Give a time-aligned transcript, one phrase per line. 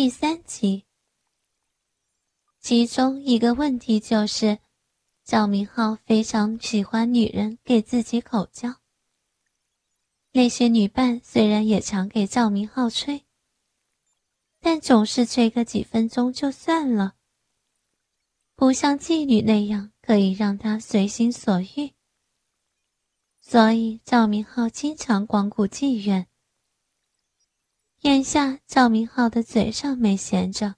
[0.00, 0.84] 第三集。
[2.60, 4.60] 其中一个问题就是，
[5.24, 8.76] 赵明浩非常喜欢女人给自己口交。
[10.30, 13.24] 那些女伴虽然也常给赵明浩吹，
[14.60, 17.16] 但总是吹个几分钟就算了，
[18.54, 21.92] 不像妓女那样可以让他随心所欲。
[23.40, 26.28] 所以赵明浩经常光顾妓院。
[28.02, 30.76] 眼下赵明浩的嘴上没闲着，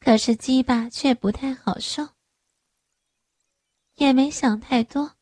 [0.00, 2.08] 可是鸡巴却不太好受。
[3.96, 5.16] 也没想太多，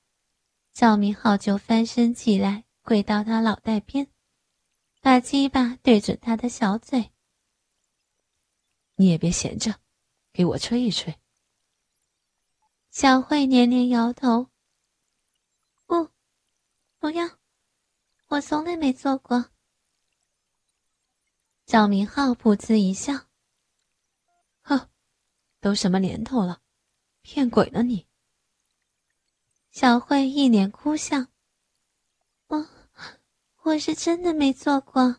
[0.72, 4.06] 赵明浩就翻身起来，跪到他脑袋边，
[5.00, 7.10] 把鸡巴对准他的小嘴。
[8.94, 9.80] 你也别闲着，
[10.32, 11.18] 给我吹一吹。
[12.90, 14.48] 小慧连连摇头。
[15.86, 16.08] 不
[17.00, 17.28] 不要，
[18.28, 19.51] 我从来没做过。
[21.72, 23.28] 赵明浩噗呲一笑，
[24.60, 24.90] 哼，
[25.58, 26.60] 都什么年头了，
[27.22, 28.06] 骗鬼呢你！
[29.70, 31.28] 小慧一脸哭相，
[32.48, 32.68] 我
[33.62, 35.16] 我是真的没做过。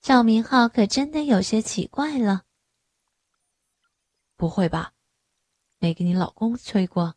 [0.00, 2.44] 赵明浩可真的有些奇怪了，
[4.36, 4.94] 不会吧？
[5.78, 7.16] 没给你老公吹过？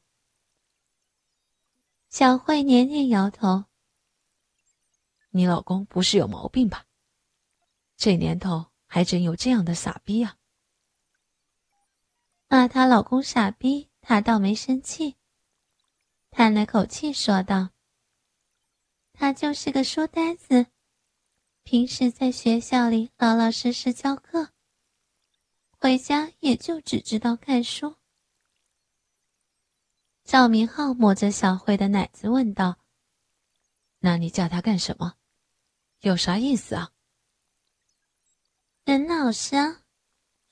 [2.10, 3.66] 小慧连连摇头。
[5.30, 6.88] 你老公不是有毛病吧？
[8.02, 10.36] 这年头还真有这样的傻逼啊！
[12.48, 15.18] 骂她老公傻逼，她倒没生气，
[16.32, 17.70] 叹了口气说道
[19.14, 20.66] ：“他就是个书呆子，
[21.62, 24.50] 平时在学校里老老实实教课，
[25.80, 27.98] 回家也就只知道看书。”
[30.26, 32.80] 赵明浩摸着小慧的奶子问道
[34.02, 35.18] ：“那你叫他干什么？
[36.00, 36.94] 有啥意思啊？”
[38.84, 39.84] 人老实啊，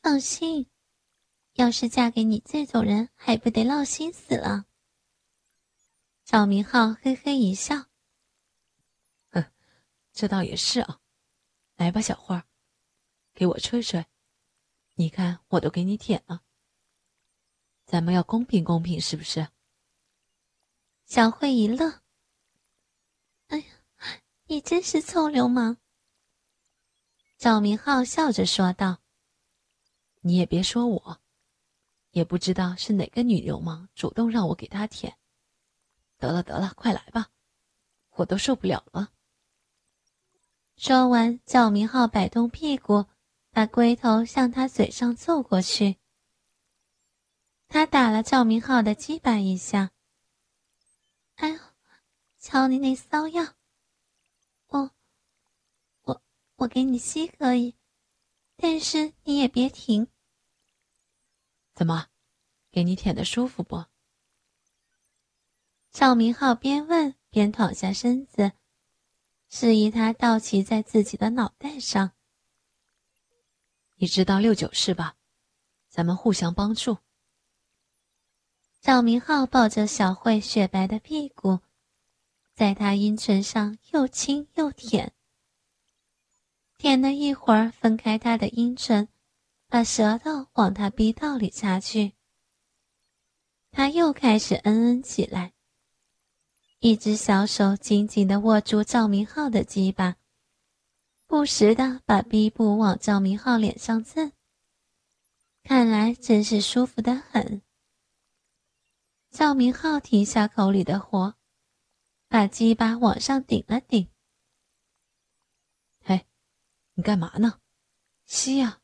[0.04, 0.70] 放心。
[1.54, 4.66] 要是嫁给你这种人，还不得闹心死了？
[6.24, 7.88] 赵明浩嘿嘿一笑
[9.32, 9.52] ：“哼，
[10.14, 11.02] 这倒也是啊。
[11.76, 12.46] 来吧，小花，
[13.34, 14.06] 给我吹吹。
[14.94, 16.44] 你看，我都给你舔了。
[17.86, 19.50] 咱们要公平公平，是不是？”
[21.06, 22.04] 小慧一乐，
[23.48, 23.66] 哎呀，
[24.46, 25.78] 你真是臭流氓！
[27.40, 28.98] 赵明浩笑着说道
[30.20, 31.22] ：“你也别说我，
[32.12, 35.18] 也不知道是哪个女流氓主动让我给她舔。
[36.18, 37.30] 得了得了，快来吧，
[38.10, 39.14] 我都受不了了。”
[40.76, 43.06] 说完，赵明浩摆动屁股，
[43.52, 45.96] 把龟头向他嘴上凑过去。
[47.70, 49.92] 他打了赵明浩的鸡巴一下。
[51.36, 51.60] 哎呦，
[52.38, 53.56] 瞧你那骚样！
[54.68, 54.92] 我、
[56.60, 57.76] 我、给你吸可以，
[58.58, 60.08] 但是你也别停。
[61.74, 62.08] 怎么，
[62.70, 63.86] 给你舔的舒服不？
[65.92, 68.52] 赵明浩边问边躺下身子，
[69.50, 72.12] 示意他倒骑在自己的脑袋上。
[73.96, 75.16] 你知道六九是吧？
[75.88, 76.98] 咱们互相帮助。
[78.82, 81.60] 赵明浩抱着小慧雪白的屁股，
[82.54, 85.14] 在她阴唇上又亲又舔。
[86.80, 89.10] 舔了一会儿，分开他的阴唇，
[89.68, 92.14] 把舌头往他逼道里插去。
[93.70, 95.52] 他又开始嗯嗯起来，
[96.80, 100.16] 一只小手紧紧地握住赵明浩的鸡巴，
[101.28, 104.32] 不时地把逼部往赵明浩脸上蹭。
[105.64, 107.62] 看来真是舒服得很。
[109.30, 111.36] 赵明浩停下口里的活，
[112.30, 114.08] 把鸡巴往上顶了顶。
[117.00, 117.62] 嘿，你干嘛呢？
[118.26, 118.82] 吸呀！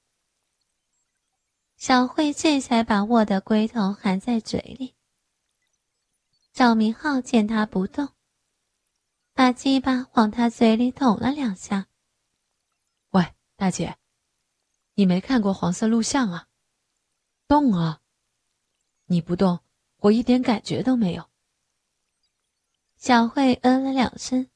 [1.75, 4.95] 小慧这才把握的龟头含在嘴里。
[6.53, 8.07] 赵明浩见他不动，
[9.33, 11.87] 把鸡巴往他嘴里捅了两下。
[13.09, 13.97] 喂，大姐，
[14.93, 16.47] 你没看过黄色录像啊？
[17.49, 18.01] 动啊！
[19.07, 19.59] 你不动。
[19.97, 21.29] 我一点感觉都没有。
[22.95, 24.49] 小慧嗯了两声，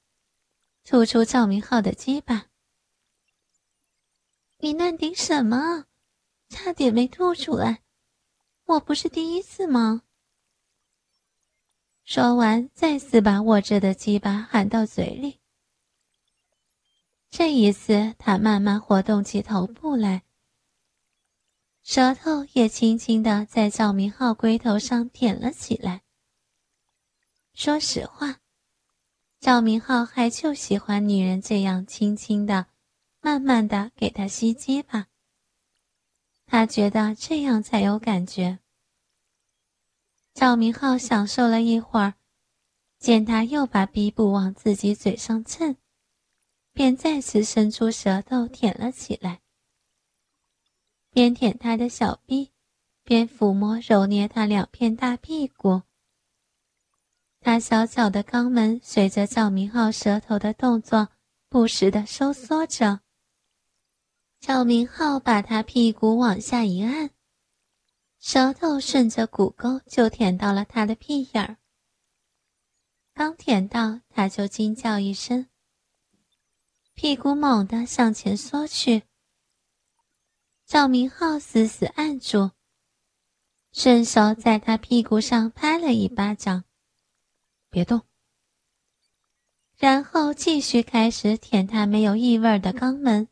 [0.86, 2.49] 吐出赵明浩的鸡巴。
[4.62, 5.86] 你乱顶什么？
[6.50, 7.82] 差点没吐出来。
[8.66, 10.02] 我不是第一次吗？
[12.04, 15.40] 说完，再次把握着的鸡巴含到嘴里。
[17.30, 20.24] 这一次，他慢慢活动起头部来。
[21.82, 26.02] 舌头也轻轻的在赵明浩龟头上舔了起来。
[27.54, 28.40] 说实话，
[29.40, 32.68] 赵明浩还就喜欢女人这样轻轻的
[33.22, 35.08] 慢慢的给他吸鸡吧。
[36.46, 38.60] 他觉得这样才有感觉。
[40.34, 42.14] 赵明浩享受了一会儿，
[42.98, 45.76] 见他又把鼻部往自己嘴上蹭，
[46.72, 49.42] 便再次伸出舌头舔了起来，
[51.12, 52.52] 边舔他的小臂，
[53.04, 55.82] 边抚摸揉捏他两片大屁股。
[57.42, 61.10] 他小小的肛门随着赵明浩舌头的动作，
[61.50, 63.02] 不时的收缩着。
[64.40, 67.10] 赵明浩把他屁股往下一按，
[68.20, 71.58] 舌头顺着骨沟就舔到了他的屁眼儿。
[73.14, 75.48] 刚舔到，他就惊叫一声，
[76.94, 79.04] 屁股猛地向前缩去。
[80.66, 82.52] 赵明浩死死按住，
[83.74, 86.64] 顺手在他屁股上拍了一巴掌，
[87.70, 88.04] 别动。
[89.78, 93.28] 然后继续开始舔他没有异味的肛门。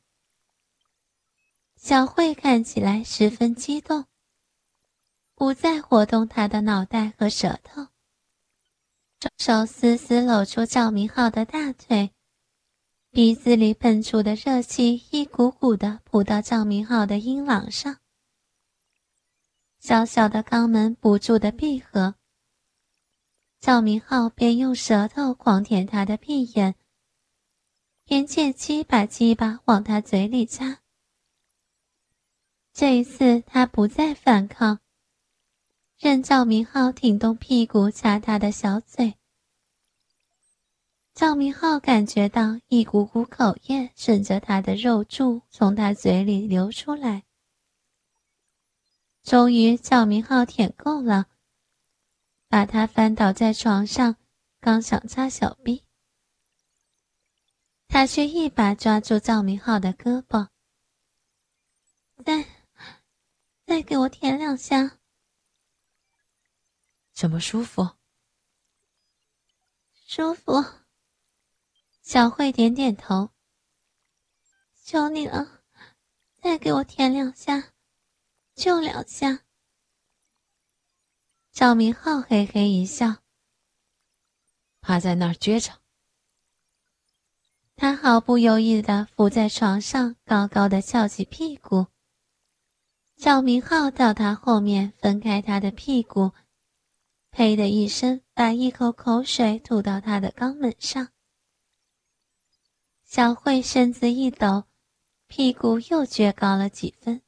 [1.78, 4.06] 小慧看起来十分激动，
[5.36, 7.88] 不再活动她的脑袋和舌头，
[9.38, 12.12] 双手死死搂住赵明浩的大腿，
[13.12, 18.00] 鼻子里喷出的热气一股股的扑到赵明浩的阴囊上，
[19.80, 22.16] 小小的肛门不住的闭合。
[23.60, 26.76] 赵明浩边用舌头狂舔他的屁眼，
[28.04, 30.80] 边借机把鸡巴往他嘴里插。
[32.80, 34.80] 这一次，他不再反抗，
[35.98, 39.16] 任赵明浩挺动屁股掐他的小嘴。
[41.16, 47.24] 赵明浩感觉到一股股口液顺着他的肉柱从他嘴里流出来。
[49.24, 51.26] 终于，赵明浩舔够了，
[52.48, 54.18] 把他翻倒在床上，
[54.60, 55.82] 刚想擦小臂，
[57.88, 60.50] 他却一把抓住赵明浩的胳膊，
[62.24, 62.46] 在。
[63.68, 64.98] 再给我舔两下，
[67.12, 67.98] 怎么舒服？
[70.08, 70.64] 舒服。
[72.02, 73.32] 小慧点点头。
[74.86, 75.64] 求你了，
[76.42, 77.74] 再给我舔两下，
[78.56, 79.44] 就两下。
[81.52, 83.18] 赵明浩嘿嘿一笑，
[84.80, 85.82] 趴在那儿撅着。
[87.76, 91.88] 他毫不犹豫的伏在床上，高高的翘起屁股。
[93.18, 96.34] 赵明浩到他后面，分开他的屁股，
[97.32, 101.10] 呸的一声，把一口口水吐到他的肛门上。
[103.04, 104.66] 小慧身子一抖，
[105.26, 107.24] 屁股又撅高了几分。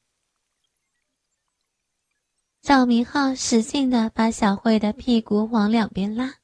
[2.62, 6.36] 赵明浩使劲的把小慧的屁股往两边拉，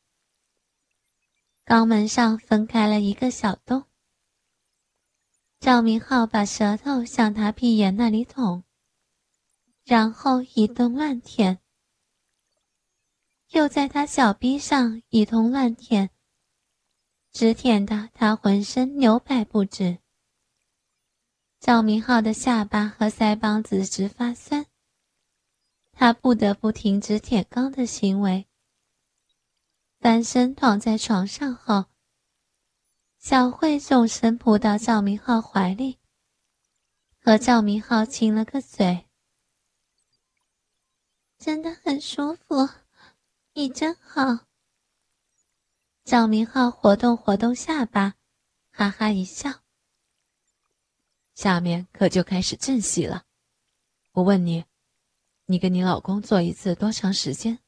[1.67, 3.83] 肛门上分开了一个小洞。
[5.59, 8.64] 赵明浩把舌头向他屁眼那里捅。
[9.85, 11.59] 然后一顿乱舔，
[13.49, 16.09] 又在他小臂上一通乱舔，
[17.31, 19.99] 直舔得他浑身扭摆不止。
[21.59, 24.65] 赵明浩的下巴和腮帮子直发酸，
[25.91, 28.47] 他不得不停止舔肛的行为，
[29.99, 31.85] 翻身躺在床上后，
[33.19, 35.99] 小慧纵身扑到赵明浩怀里，
[37.21, 39.04] 和赵明浩亲了个嘴。
[41.45, 42.67] 真的很舒服，
[43.53, 44.47] 你真好。
[46.03, 48.15] 赵明浩活动活动下巴，
[48.71, 49.61] 哈哈一笑。
[51.35, 53.25] 下面可就开始正戏了。
[54.13, 54.65] 我问你，
[55.45, 57.59] 你跟你老公做一次多长时间？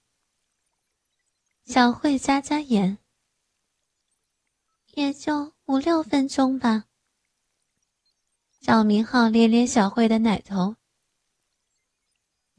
[1.64, 2.98] 小慧眨眨眼，
[4.96, 6.86] 也就五六分钟吧。
[8.60, 10.77] 赵明浩咧咧小慧的奶头。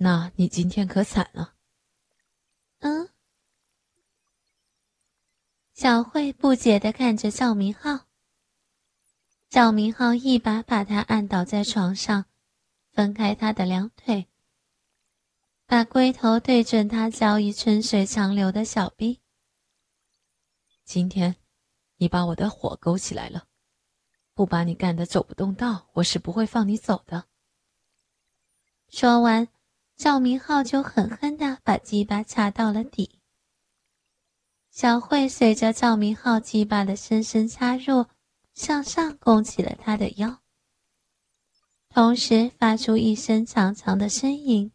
[0.00, 1.54] 那你今天可惨了。
[2.78, 3.08] 嗯，
[5.74, 8.06] 小慧不解的看着赵明浩。
[9.48, 12.26] 赵明浩一把把他按倒在床上，
[12.92, 14.28] 分开他的两腿，
[15.66, 19.20] 把龟头对准他早已春水长流的小臂。
[20.84, 21.34] 今天，
[21.96, 23.48] 你把我的火勾起来了，
[24.32, 27.24] 不把你干得走不动道，我是不会放你走的。
[28.88, 29.48] 说完。
[29.98, 33.18] 赵明浩就狠狠地把鸡巴插到了底。
[34.70, 38.06] 小慧随着赵明浩鸡巴的深深插入，
[38.54, 40.38] 向上拱起了他的腰，
[41.88, 44.70] 同时发出一声长长的呻吟。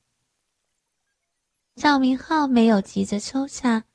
[1.75, 3.86] 赵明浩没有急着抽插，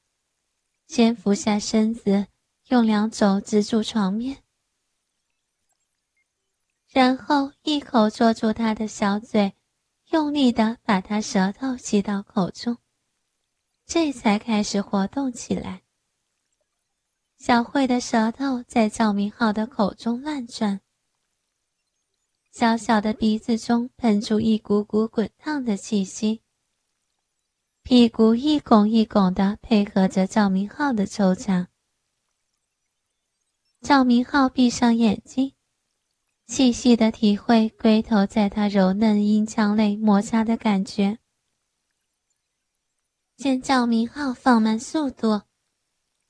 [0.87, 2.29] 先俯下身子，
[2.69, 4.43] 用两肘支住床面。
[6.89, 9.53] 然后一口捉住他的小嘴，
[10.11, 12.79] 用力的把他舌头吸到口中，
[13.85, 15.83] 这才开始活动起来。
[17.37, 20.81] 小慧的舌头在赵明浩的口中乱转，
[22.51, 26.43] 小小的鼻子中喷出一股股滚烫的气息，
[27.83, 31.69] 屁股一拱一拱的配合着赵明浩的抽插。
[33.83, 35.53] 赵明浩闭上眼睛，
[36.49, 41.19] 细细的体会龟头在他柔嫩阴腔内摩擦的感觉。
[43.37, 45.43] 见赵明浩放慢速度。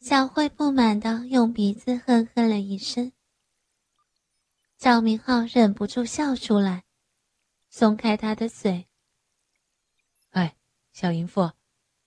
[0.01, 3.13] 小慧不满的用鼻子哼哼了一声，
[4.77, 6.85] 赵明浩忍不住笑出来，
[7.69, 8.87] 松开他的嘴。
[10.31, 10.57] 哎，
[10.93, 11.53] 小淫妇，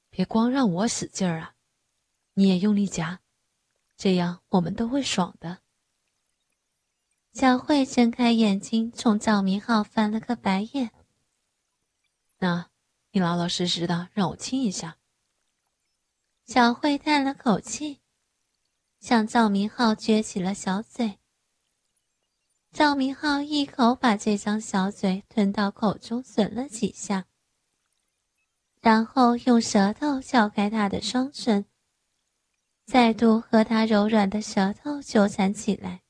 [0.10, 1.56] 别光让我使劲儿啊，
[2.34, 3.22] 你也用力夹，
[3.98, 5.61] 这样我们都会爽的。
[7.34, 10.92] 小慧睁开眼睛，冲赵明浩翻了个白眼。
[12.40, 12.70] 那，
[13.12, 14.98] 你老老实实的让我亲一下。
[16.46, 18.02] 小慧叹了口气，
[19.00, 21.20] 向赵明浩撅起了小嘴。
[22.74, 27.28] 赵明浩一口把这张小嘴吞到口中，吮了几下，
[28.82, 31.66] 然后用舌头撬开他的双唇，
[32.86, 36.01] 再度和他柔软的舌头纠缠起来。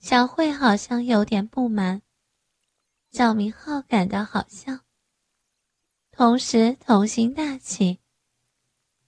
[0.00, 2.00] 小慧好像有点不满，
[3.10, 4.80] 赵明浩感到好笑，
[6.10, 8.00] 同时童心大起。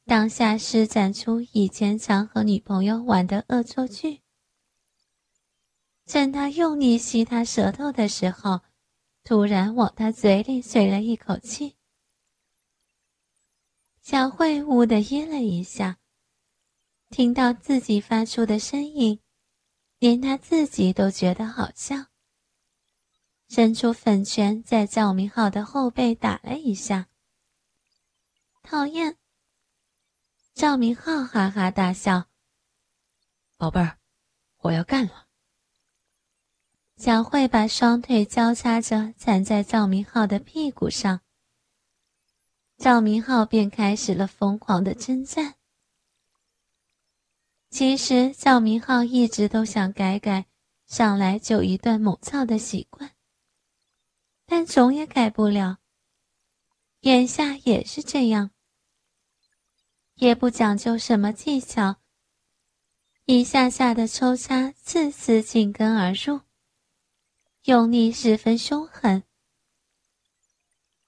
[0.05, 4.21] 当下施展出以前常和女朋友玩的恶作剧。
[6.05, 8.61] 趁他用力吸他舌头的时候，
[9.25, 11.77] 突然往他嘴里吹了一口气。
[14.03, 15.99] 小慧呜的噎了一下，
[17.09, 19.19] 听到自己发出的声音，
[20.03, 22.07] 连他自己都觉得好笑。
[23.49, 27.07] 伸出粉拳在赵明浩的后背打了一下。
[28.65, 29.17] 讨厌。
[30.55, 32.25] 赵明浩哈哈大笑
[33.57, 33.97] ：“宝贝儿，
[34.63, 35.29] 我要干了。”
[36.99, 41.21] 小慧把双腿交叉着缠在赵明浩的屁股上，
[42.77, 45.55] 赵明浩便开始了疯狂的征战。
[47.73, 50.45] 其实赵明浩一直都想改改
[50.87, 53.13] 上来就一顿猛操的习惯，
[54.45, 55.79] 但总也改不了。
[57.01, 58.51] 眼下也是这样。
[60.17, 61.97] 也不讲究什么技巧，
[63.25, 66.43] 一下下的抽插，次次紧跟而入，
[67.65, 69.23] 用力十分凶狠，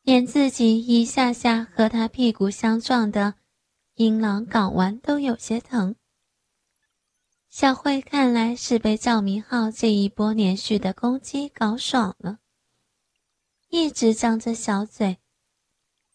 [0.01, 3.35] 连自己一下下和他屁股相撞的
[3.97, 5.95] 阴囊睾丸都有些疼。
[7.57, 12.41] 小慧看来是被赵明浩这一波连续的攻击搞爽了，
[13.69, 15.19] 一直张着小嘴，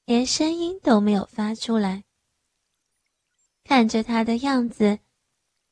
[0.04, 2.04] 连声音都没有发出来。
[3.64, 5.00] 看着他的样子，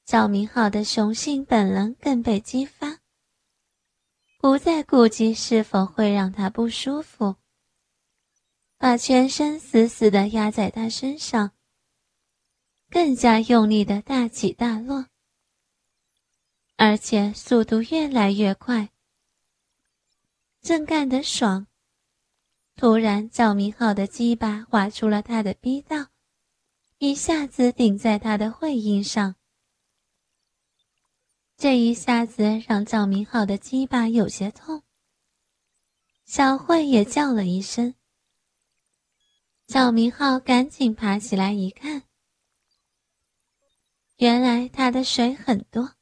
[0.06, 3.00] 赵明浩的雄性本能更被激发，
[4.40, 7.36] 不再顾及是否会让他不舒服，
[8.78, 11.52] 把全身死死的压在他身上，
[12.90, 15.08] 更加用力的大起大落，
[16.78, 18.90] 而且速度越来越快。
[20.62, 21.68] 正干得爽，
[22.76, 26.08] 突然赵明浩的鸡巴划出了他的逼道。
[27.00, 29.36] 一下子顶在他的会阴上，
[31.56, 34.84] 这一下子让赵明浩的鸡巴有些痛。
[36.26, 37.96] 小慧也叫了一声。
[39.68, 42.04] 赵明浩赶紧爬起来一看，
[44.18, 45.97] 原来他的水很多。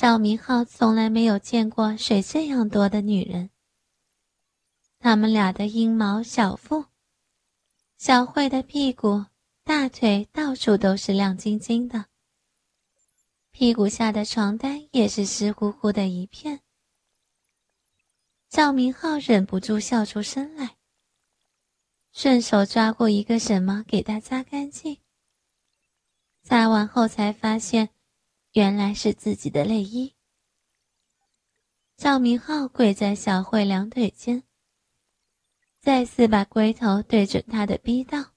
[0.00, 3.50] 赵明浩从来没有见过水这样多的女人。
[5.00, 6.84] 他们俩的阴毛、小腹、
[7.96, 9.26] 小慧的屁股。
[9.64, 12.06] 大腿到处都是亮晶晶的，
[13.50, 16.60] 屁股下的床单也是湿乎乎的一片。
[18.48, 20.76] 赵明浩忍不住笑出声来，
[22.12, 24.98] 顺手抓过一个什么给他擦干净。
[26.44, 27.90] 擦完后才发现，
[28.52, 30.14] 原来是自己的内衣。
[31.96, 34.44] 赵明浩跪在小慧两腿间，
[35.80, 38.32] 再次把龟头对准她的逼道。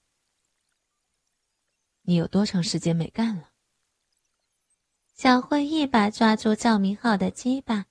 [2.02, 3.50] 你有多长时间没干了？
[5.14, 7.86] 小慧一把抓住赵明浩的鸡巴，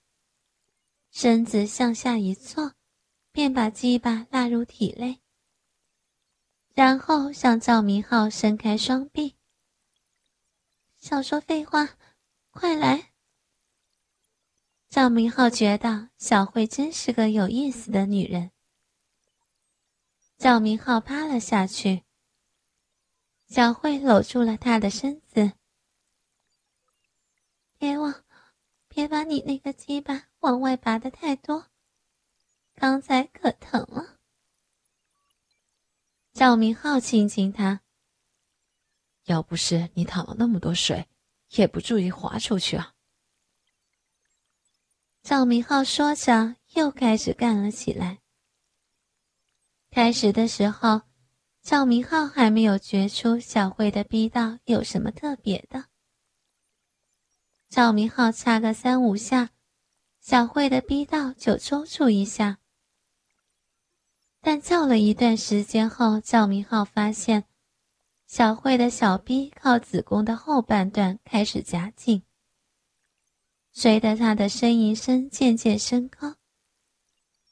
[1.10, 2.74] 身子向下一坐，
[3.32, 5.22] 便把鸡巴纳入体内，
[6.74, 9.38] 然后向赵明浩伸开双臂。
[10.98, 11.98] 少说废话，
[12.52, 13.14] 快来！
[14.90, 18.52] 赵明浩觉得小慧真是个有意思的女人。
[20.38, 22.04] 赵明浩趴了下去，
[23.48, 25.54] 小慧搂住了他的身子。
[27.78, 28.26] 别往，
[28.90, 31.68] 别把你那个鸡巴往外拔的太多，
[32.76, 34.20] 刚才可疼了。
[36.34, 37.82] 赵明浩亲亲她，
[39.24, 41.08] 要不是你淌了那么多水，
[41.56, 42.94] 也不注意滑出去啊。
[45.24, 48.20] 赵明浩说着，又开始干了起来。
[49.90, 51.02] 开始的时候，
[51.62, 55.86] 赵明浩还没有觉出小慧的逼道有什么特别的。
[57.70, 59.52] 赵明浩插个三五下，
[60.20, 62.58] 小慧的逼道就抽搐一下。
[64.42, 67.46] 但叫了一段时间后，赵明浩发现，
[68.32, 72.24] 小慧的小逼靠子宫的后半段开始夹紧。
[73.74, 76.38] 随着他的呻吟声渐渐升高，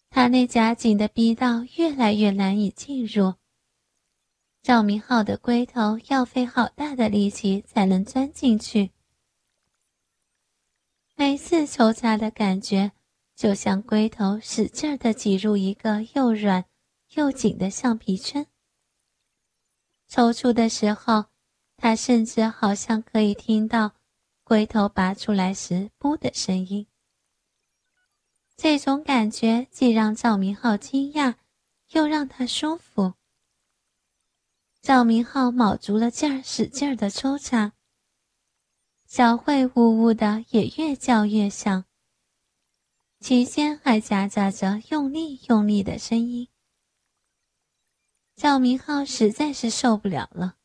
[0.09, 3.33] 他那夹紧的逼道越来越难以进入。
[4.61, 8.91] 赵明浩的龟头要费好大的力气才能钻进去，
[11.17, 12.93] 每次抽插的感觉
[13.35, 16.63] 就像龟头使劲的挤入一个又软
[17.15, 18.47] 又紧的橡皮圈。
[20.09, 21.25] 抽出的时候，
[21.77, 23.93] 他甚至好像可以听到。
[24.43, 26.87] 龟头拔出来时，噗的声音。
[28.57, 31.35] 这种感觉既让赵明浩惊讶，
[31.91, 33.13] 又让他舒服。
[34.81, 37.73] 赵明浩卯足了劲儿，使劲儿的抽插。
[39.05, 41.85] 小慧呜呜的也越叫越响，
[43.19, 46.47] 其间还夹杂着用力用力的声音。
[48.39, 50.55] 赵明浩实在是受不了了，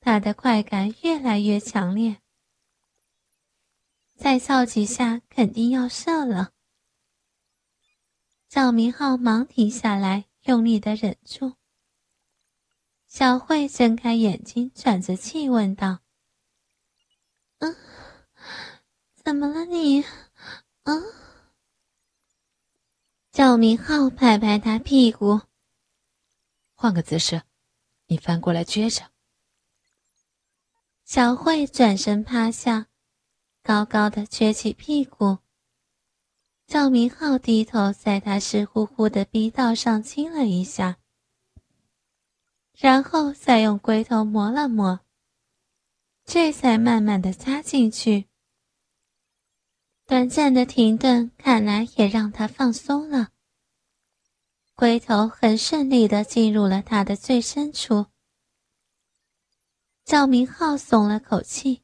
[0.00, 2.22] 他的快感越来越强烈。
[4.16, 6.52] 再操几下，肯定要射了。
[8.48, 11.52] 赵明浩忙停下来，用力的忍住。
[13.06, 15.98] 小慧睁开眼睛，喘着气问道
[17.60, 17.76] ：“嗯，
[19.22, 20.02] 怎么了你？
[20.84, 21.02] 嗯？”
[23.30, 25.42] 赵明浩拍拍他屁股
[26.84, 27.40] ：“换个姿势，
[28.08, 29.10] 你翻过来撅着。”
[31.02, 32.88] 小慧转身趴下。
[33.62, 35.38] 高高的撅起屁股，
[36.66, 40.98] 赵明浩低头在他湿乎乎的逼道上亲了一下，
[42.76, 45.00] 然后再用龟头磨了磨，
[46.26, 48.26] 这才慢慢的插进去。
[50.04, 53.30] 短暂的停顿，看来也让他放松了。
[54.76, 58.06] 龟头很顺利的进入了他的最深处，
[60.04, 61.82] 赵明浩松了口气。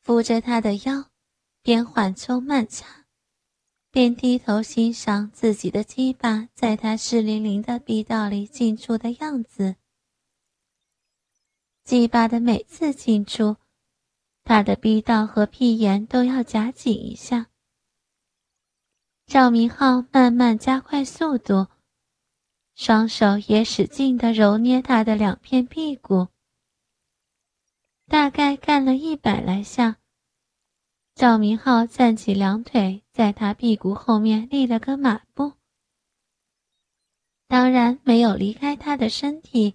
[0.00, 1.10] 扶着他的腰，
[1.62, 3.06] 边缓抽慢插，
[3.90, 9.74] 边低头欣赏自己的鸡巴在他湿淋淋的逼道里进出的样子。
[11.82, 13.56] 鸡巴的每次进出，
[14.44, 17.48] 他的逼道和屁眼都要夹紧一下。
[19.26, 21.66] 赵明浩慢慢加快速度，
[22.76, 26.28] 双手也使劲地揉捏他的两片屁股。
[28.06, 29.96] 大概干了一百来下，
[31.16, 35.54] 赵明浩站起两腿，在他屁股后面立了个马步，
[37.48, 39.74] 当然没有离开他的身体。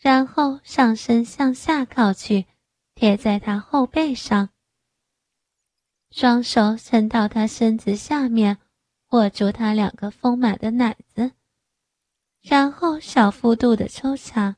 [0.00, 2.46] 然后上身向下靠去，
[2.94, 4.48] 贴在他后背上，
[6.16, 8.58] 双手伸到他身子下面，
[9.10, 11.32] 握住他两个丰满的奶子，
[12.40, 14.56] 然后小幅度的抽插。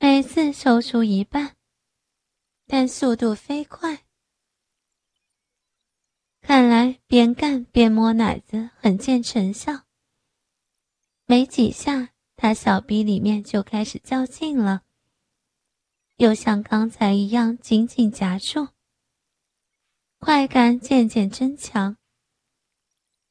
[0.00, 1.54] 每次抽出一半，
[2.66, 4.00] 但速度飞快。
[6.40, 9.82] 看来边干边摸奶子很见成效。
[11.26, 14.82] 没几下，他小臂里面就开始较劲了，
[16.16, 18.70] 又像刚才一样紧紧夹住。
[20.26, 21.98] 快感渐渐增强。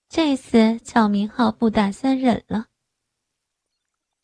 [0.07, 2.67] 这次赵明浩不打算忍了。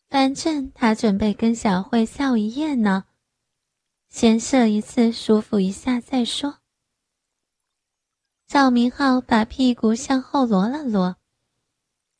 [0.07, 3.07] 反正他准备跟小慧笑一夜呢，
[4.07, 6.59] 先射一次，舒服一下再说。
[8.47, 11.17] 赵明浩把屁股向后挪了挪，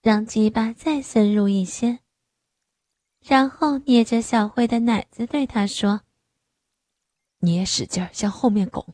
[0.02, 2.00] 让鸡巴再深入一些，
[3.22, 6.02] 然后捏着小慧的奶子对她说
[7.40, 8.94] ：“你也使劲向后面拱。”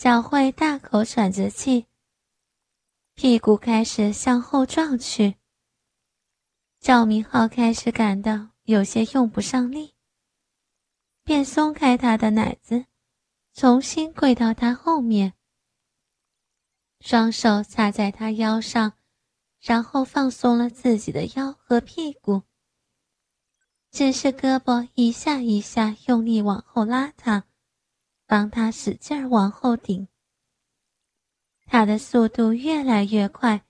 [0.00, 1.86] 小慧大口喘着气，
[3.16, 5.34] 屁股开始向后撞去。
[6.78, 9.96] 赵明浩开始感到有些用不上力，
[11.24, 12.86] 便松开他的奶子，
[13.52, 15.34] 重新跪到他后面，
[17.00, 18.92] 双手插在他腰上，
[19.60, 22.44] 然后放松了自己的腰和屁股，
[23.90, 27.47] 只是胳膊一下一下用力往后拉他，
[28.28, 30.06] 帮他使劲儿往后顶。
[31.64, 33.64] 他的速度越来越快，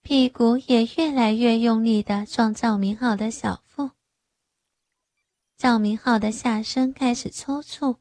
[0.00, 3.90] 屁股也越来越用力的撞赵明浩的小腹。
[5.58, 7.98] 赵明浩的下身开始抽搐。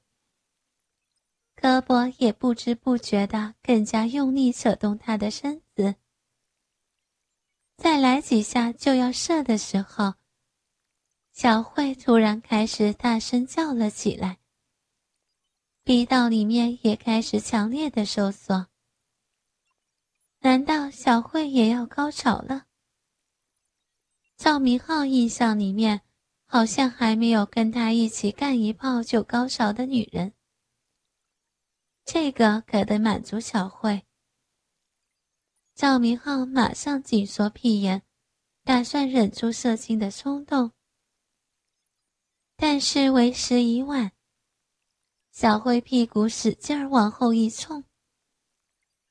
[1.57, 5.95] 胳膊也不知不觉的更加用力扯动他的身子，
[7.75, 10.13] 再来几下就要射的时候，
[11.33, 14.40] 小慧突然开始大声叫了起来，
[15.83, 18.67] 逼道里面也开始强烈的收缩。
[20.41, 22.65] 难道小慧也要高潮了？
[24.37, 26.01] 赵明浩印象里面
[26.45, 30.33] 好像还没有跟他一起干一炮就高潮的女人。
[32.05, 34.03] 这个可得满足小慧。
[35.73, 38.03] 赵明浩马上紧缩屁眼，
[38.63, 40.71] 打算忍住射精的冲动。
[42.55, 44.11] 但是为时已晚，
[45.31, 47.85] 小慧屁股使劲儿往后一冲，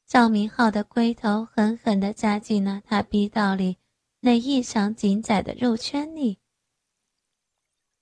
[0.06, 3.78] 赵明浩的龟头狠狠地扎进了他逼道里
[4.20, 6.38] 那异常紧窄的肉圈里。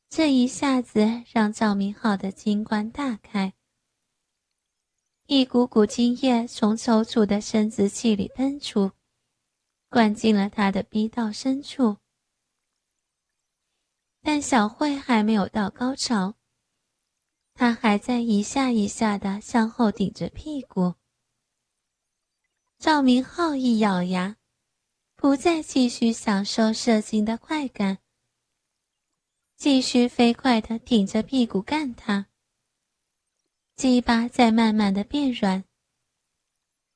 [0.09, 3.55] 这一下子让赵明浩的金冠大开。
[5.27, 8.91] 一股股精液从抽搐的生殖器里喷出，
[9.89, 11.99] 灌进了他的逼道深处。
[14.23, 16.38] 但小慧还没有到高潮，
[17.61, 20.95] 他还在一下一下的向后顶着屁股。
[22.79, 24.37] 赵明浩一咬牙，
[25.17, 27.99] 不再继续享受射精的快感，
[29.57, 32.29] 继续飞快的顶着屁股干他。
[33.75, 35.65] 鸡巴在慢慢的变软。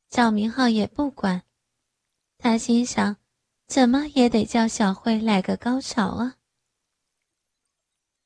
[0.09, 1.42] 赵明浩也不管，
[2.38, 3.16] 他心想，
[3.66, 6.37] 怎么也得叫小慧来个高潮啊！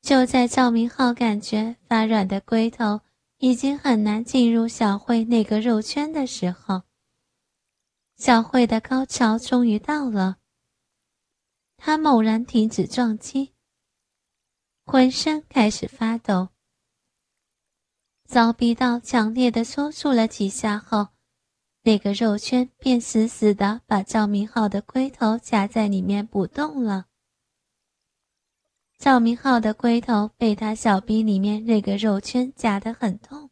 [0.07, 3.01] 就在赵明浩感觉发软的龟头
[3.39, 6.83] 已经很难进入小慧那个肉圈的时候，
[8.15, 10.37] 小慧的高潮终于到了。
[11.77, 13.53] 他猛然停止撞击，
[14.85, 16.51] 浑身开始发抖。
[18.29, 21.09] 遭逼到强烈的抽搐了几下后，
[21.83, 27.07] 那个肉圈便死死的把赵明浩的龟头夹在里面不动了。
[28.99, 33.51] 赵明浩的龟头被他小臂里面那个肉圈夹得很痛，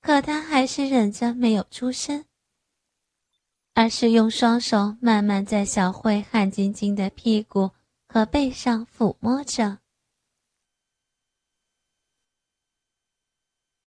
[0.00, 2.24] 可他还是忍着没有出声，
[3.74, 7.72] 而是用双手慢慢在小慧汗津津的屁股
[8.08, 9.78] 和背上抚摸着。